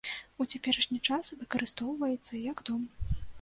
[0.43, 2.81] У цяперашні час выкарыстоўваецца як дом.